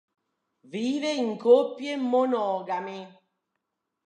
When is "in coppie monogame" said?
1.23-2.97